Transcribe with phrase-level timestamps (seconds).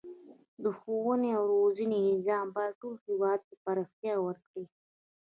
[0.63, 4.65] د ښوونې او روزنې نظام باید ټول هیواد ته پراختیا ورکړي.